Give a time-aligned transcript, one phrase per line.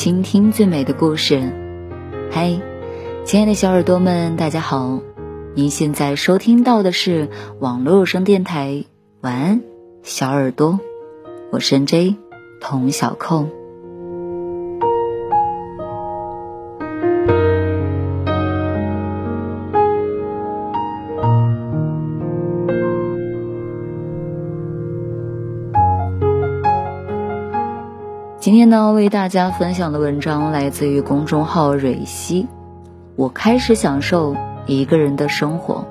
[0.00, 1.52] 倾听最美的故事。
[2.30, 2.58] 嗨，
[3.26, 4.98] 亲爱的小耳朵们，大家好！
[5.54, 8.86] 您现在收听到的是网络有声电台。
[9.20, 9.62] 晚安，
[10.02, 10.80] 小耳朵，
[11.52, 12.16] 我是 J
[12.62, 13.59] 童小扣。
[28.40, 32.48] 今天呢，为大家分享的文章来自于公众号蕊希。
[33.14, 35.86] 我开始享受一个人的生活。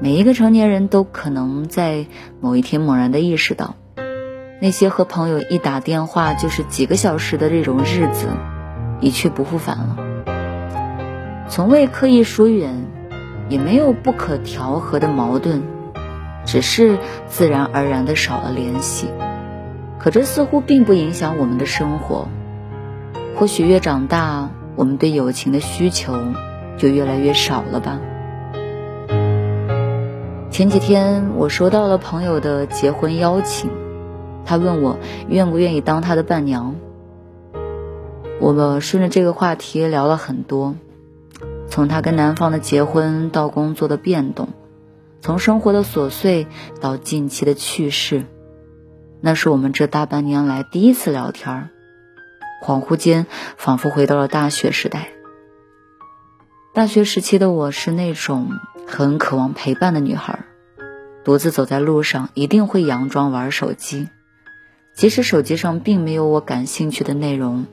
[0.00, 2.06] 每一个成年人都可能在
[2.40, 3.74] 某一天猛然的意识到，
[4.60, 8.28] 那些和朋友一打电话就是几个小时的这种日子，
[9.00, 9.96] 一去不复返了。
[11.48, 12.86] 从未刻意疏远，
[13.48, 15.62] 也没有不可调和的矛盾，
[16.44, 19.08] 只是自然而然的少了联系。
[19.98, 22.28] 可这似乎并不影响我们的生活。
[23.36, 26.16] 或许越长大，我们对友情的需求
[26.76, 28.00] 就越来越少了吧。
[30.50, 33.70] 前几天我收到了朋友的结婚邀请，
[34.44, 36.74] 他问我愿不愿意当他的伴娘。
[38.40, 40.74] 我们顺着这个话题聊了很多，
[41.68, 44.48] 从他跟男方的结婚到工作的变动，
[45.20, 46.46] 从生活的琐碎
[46.80, 48.24] 到近期的趣事。
[49.20, 51.68] 那是我们这大半年来第一次聊天儿，
[52.62, 55.08] 恍惚间仿佛回到了大学时代。
[56.72, 58.50] 大学时期的我是那种
[58.86, 60.38] 很渴望陪伴的女孩，
[61.24, 64.08] 独自走在路上一定会佯装玩手机，
[64.94, 67.66] 即使手机上并没有我感兴趣的内容，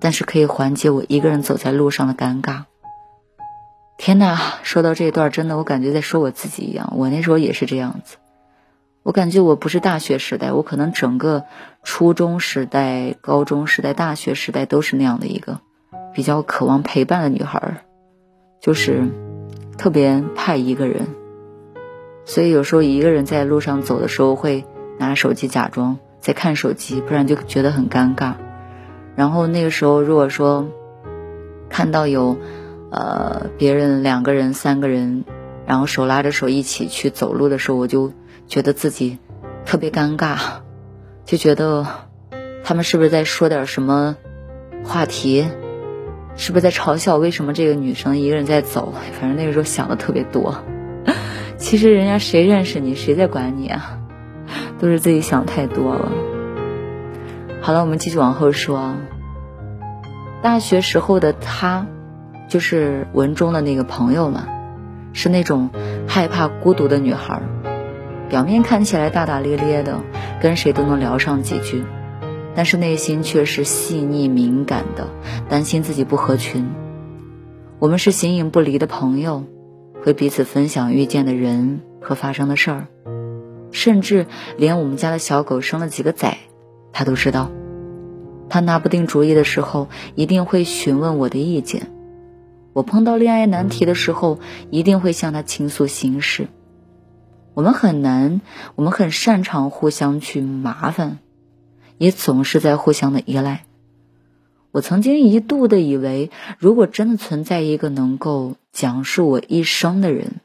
[0.00, 2.64] 但是可以缓解我一个人走在路上的尴尬。
[3.96, 8.16] 天哪，说到这一段，真的我感觉在说我自己一样，我那时候也是这样子。
[9.04, 11.44] 我感觉我不是大学时代，我可能整个
[11.82, 15.60] 初中时代、高中时代、大学时代都是那样的一个
[16.14, 17.84] 比较渴望陪伴的女孩，
[18.62, 19.10] 就是
[19.76, 21.08] 特别怕一个人，
[22.24, 24.64] 所以有时候一个人在路上走的时候会
[24.98, 28.32] 拿手机假装在看手机，不然就觉得很尴尬。
[29.16, 30.66] 然后那个时候如果说
[31.68, 32.38] 看到有
[32.90, 35.26] 呃别人两个人、三个人，
[35.66, 38.10] 然后手拉着手一起去走路的时候，我就。
[38.46, 39.18] 觉得自己
[39.64, 40.38] 特别尴尬，
[41.24, 41.86] 就觉得
[42.62, 44.16] 他们是不是在说点什么
[44.84, 45.46] 话题？
[46.36, 48.92] 是不是在嘲笑为什么这个女生一个人在走？
[49.20, 50.56] 反正那个时候想的特别多。
[51.56, 54.00] 其实人家谁认识你，谁在管你啊？
[54.78, 56.10] 都是自己想太多了。
[57.62, 58.96] 好了，我们继续往后说。
[60.42, 61.86] 大学时候的她，
[62.48, 64.46] 就是文中的那个朋友嘛，
[65.14, 65.70] 是那种
[66.06, 67.40] 害怕孤独的女孩。
[68.28, 70.02] 表面看起来大大咧咧的，
[70.40, 71.84] 跟谁都能聊上几句，
[72.54, 75.08] 但是内心却是细腻敏感的，
[75.48, 76.66] 担心自己不合群。
[77.78, 79.44] 我们是形影不离的朋友，
[80.02, 82.86] 会彼此分享遇见的人和发生的事儿，
[83.70, 84.26] 甚至
[84.56, 86.38] 连我们家的小狗生了几个崽，
[86.92, 87.50] 他都知道。
[88.48, 91.90] 他拿不定主意的时候，一定会询问我的意见。
[92.72, 94.38] 我碰到恋爱难题的时候，
[94.70, 96.48] 一定会向他倾诉心事。
[97.54, 98.40] 我们很难，
[98.74, 101.18] 我们很擅长互相去麻烦，
[101.98, 103.64] 也总是在互相的依赖。
[104.72, 110.40] 我曾经一度的以为，如果真的存在一个能够讲述我一生的人，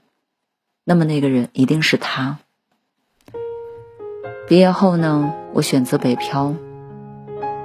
[0.83, 2.37] 那么那个人一定是他。
[4.47, 6.53] 毕业后呢，我选择北漂，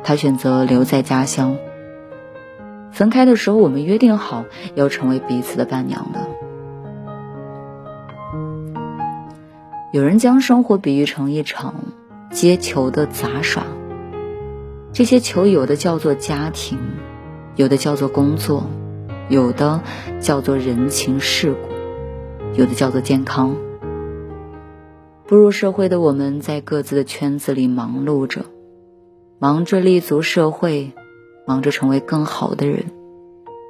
[0.02, 1.58] 他选择留在家乡。
[2.92, 6.30] 分开的时候，我们约定好要成为彼此的伴娘的。
[9.94, 11.84] 有人将生活比喻成一场
[12.32, 13.62] 接球的杂耍，
[14.92, 16.80] 这些球有的叫做家庭，
[17.54, 18.64] 有的叫做工作，
[19.28, 19.82] 有的
[20.18, 23.54] 叫做人情世故，有的叫做健康。
[25.28, 28.46] 步入社会的我们在各自的圈子里忙碌着，
[29.38, 30.90] 忙着立足社会，
[31.46, 32.86] 忙着成为更好的人，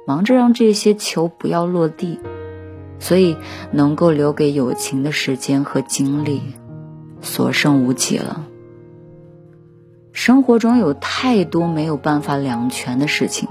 [0.07, 2.19] 忙着让这些球不要落地。
[2.99, 3.37] 所以，
[3.71, 6.41] 能够留给友情的时间和精力，
[7.21, 8.45] 所剩无几了。
[10.11, 13.49] 生活中有太多没有办法两全的事情，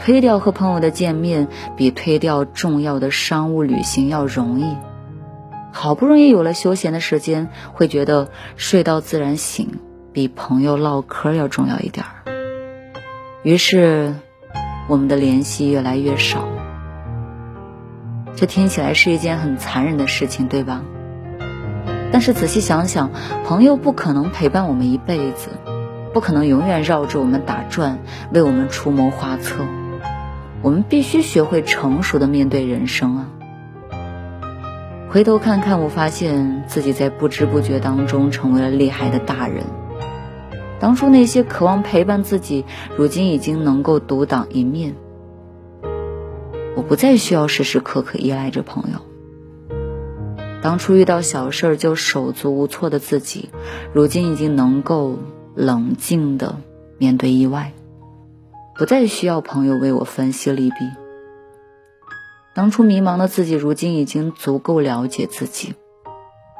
[0.00, 4.76] 推掉和朋友的见面，比推掉重要的商务旅行要容易。
[5.72, 9.78] 好不容易有了休闲的时间，会觉得睡到自然醒，
[10.12, 12.32] 比朋友唠嗑要重要一点儿。
[13.42, 14.14] 于是，
[14.88, 16.55] 我们的联系越来越少。
[18.36, 20.82] 这听起来是一件很残忍的事情，对吧？
[22.12, 23.10] 但是仔细想想，
[23.46, 25.48] 朋友不可能陪伴我们一辈子，
[26.12, 27.98] 不可能永远绕着我们打转，
[28.32, 29.64] 为我们出谋划策。
[30.60, 33.26] 我们必须学会成熟的面对人生啊！
[35.08, 39.64] 回头看看，我发现自己在不知不觉当中成为了厉害的大人。
[40.78, 42.66] 当初那些渴望陪伴自己，
[42.98, 44.94] 如今已经能够独当一面。
[46.88, 48.98] 不再需要时时刻刻依赖着朋友。
[50.62, 53.50] 当初遇到小事儿就手足无措的自己，
[53.92, 55.18] 如今已经能够
[55.54, 56.56] 冷静的
[56.98, 57.72] 面对意外，
[58.76, 60.76] 不再需要朋友为我分析利弊。
[62.54, 65.74] 当初迷茫的自己，如今已经足够了解自己，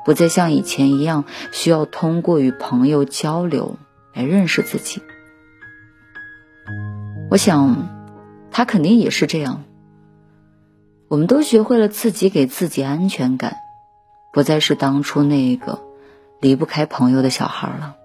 [0.04, 3.76] 不再像以前一样需要通过与朋友交流
[4.12, 5.02] 来认识自己。
[7.30, 7.88] 我想，
[8.50, 9.64] 他肯定也是这样。
[11.08, 13.56] 我们都学会了自己给自己安全感，
[14.32, 15.82] 不再是当初那个
[16.40, 17.96] 离不开朋友的小孩了。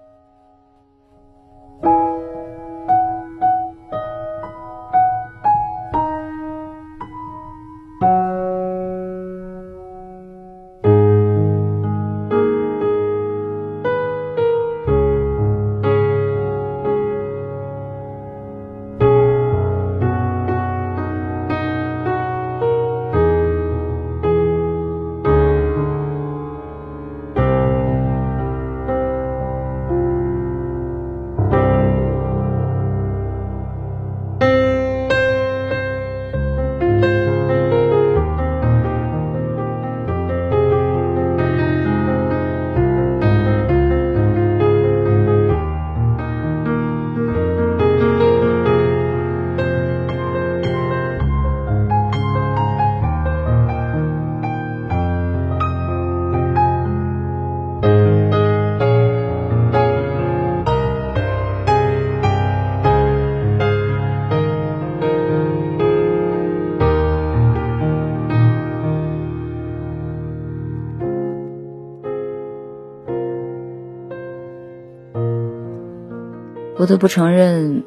[76.82, 77.84] 不得不承认，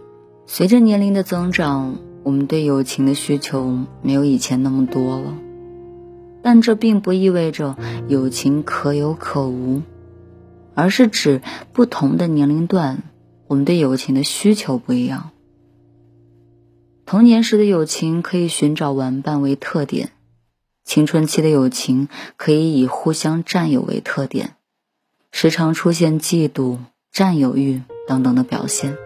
[0.47, 5.37] 随着年龄的增长，我们对友情的需求没有以前那么多了。
[6.41, 7.75] 但这并不意味着
[8.07, 9.81] 友情可有可无，
[10.75, 11.41] 而是指
[11.73, 13.03] 不同的年龄段，
[13.47, 15.31] 我们对友情的需求不一样。
[17.05, 20.11] 童年时的友情可以寻找玩伴为特点，
[20.85, 22.07] 青春期的友情
[22.37, 24.55] 可以以互相占有为特点，
[25.33, 26.77] 时常出现嫉妒、
[27.11, 27.81] 占有欲。
[28.07, 28.97] 等等的表现。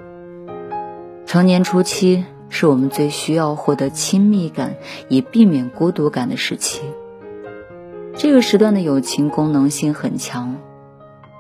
[1.26, 4.76] 成年初期是我们最需要获得亲密感，
[5.08, 6.82] 以避免孤独感的时期。
[8.16, 10.58] 这个时段的友情功能性很强，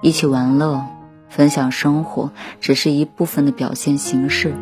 [0.01, 0.85] 一起玩乐、
[1.27, 4.53] 分享生活只是一部分的表现形式。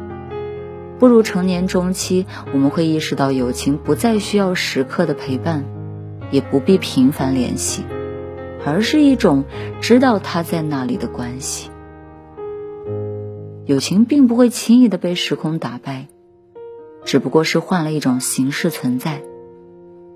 [0.98, 5.64] 步入成年中期，我们会意识到友情不再需要时刻的陪伴，
[6.32, 7.84] 也不必频繁联系，
[8.66, 9.44] 而是一种
[9.80, 11.70] 知道他在那里的关系。
[13.68, 16.08] 友情并不会轻易的被时空打败，
[17.04, 19.22] 只不过是换了一种形式存在。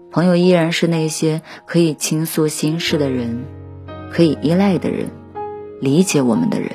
[0.09, 3.43] 朋友依然是那些可以倾诉心事的人，
[4.09, 5.09] 可以依赖的人，
[5.81, 6.71] 理解我们的人。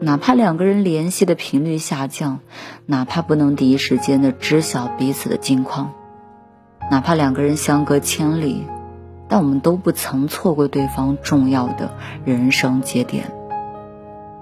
[0.00, 2.40] 哪怕两个人联系的频率下降，
[2.86, 5.92] 哪怕不能第一时间的知晓彼此的近况，
[6.90, 8.64] 哪怕两个人相隔千里，
[9.28, 13.32] 但我们都不曾错过对方重要的人生节点，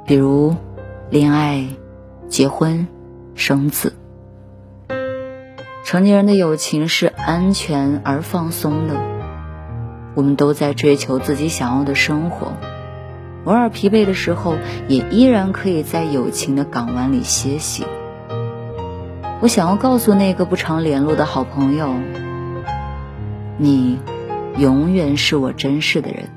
[0.06, 0.56] 比如。
[1.10, 1.66] 恋爱、
[2.28, 2.86] 结婚、
[3.34, 3.94] 生子，
[5.84, 8.94] 成年人的友情是安全而放松的。
[10.14, 12.52] 我们都在追求自己想要的生活，
[13.44, 14.54] 偶尔疲惫的时候，
[14.86, 17.84] 也依然可以在友情的港湾里歇息。
[19.40, 21.92] 我想要告诉那个不常联络的好朋友，
[23.58, 23.98] 你
[24.58, 26.28] 永远是我珍视的人，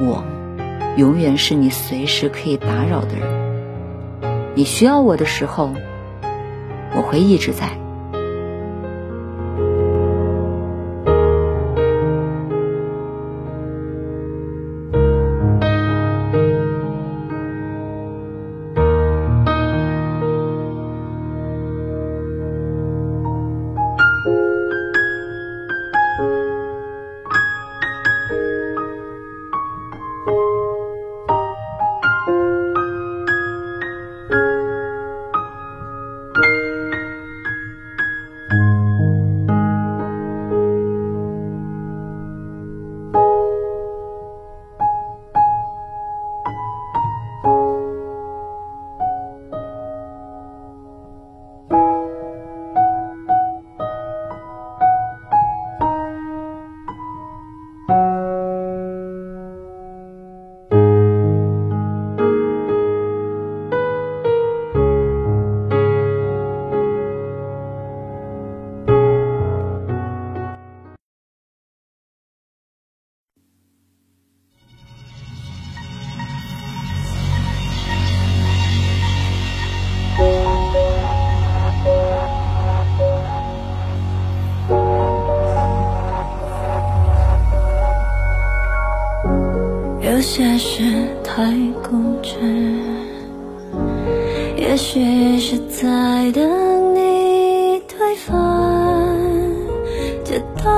[0.00, 0.24] 我
[0.96, 3.48] 永远是你随时可以打扰的人。
[4.54, 5.74] 你需要我的时候，
[6.94, 7.79] 我会一直在。
[94.80, 98.34] 也许是在等你推翻，
[100.24, 100.74] 这段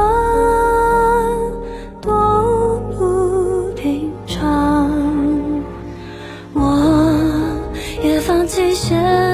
[2.01, 4.91] 多不平常。
[6.53, 7.17] 我
[8.03, 9.32] 也放弃现。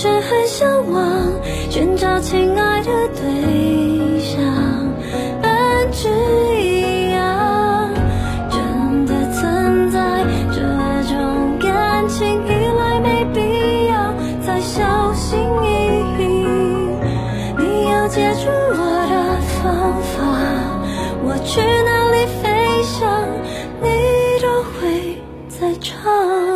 [0.00, 1.30] 却很向往
[1.68, 4.40] 寻找亲爱的对象，
[5.42, 6.08] 本质
[6.58, 7.90] 一样，
[8.50, 10.62] 真的存在这
[11.06, 15.66] 种感情依赖没必要，再小心翼
[16.18, 16.22] 翼，
[17.58, 19.14] 你要借助我的
[19.60, 20.16] 方法，
[21.22, 22.48] 我去哪里飞
[22.84, 23.28] 翔，
[23.82, 23.86] 你
[24.40, 26.49] 都会在场。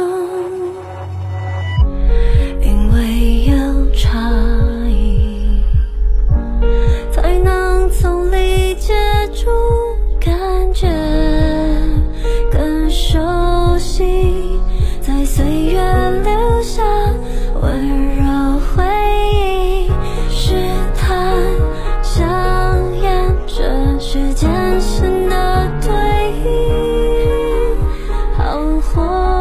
[29.07, 29.34] Oh.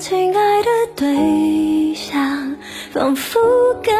[0.00, 2.56] 亲爱的对象
[2.92, 3.38] 仿佛
[3.82, 3.92] 隔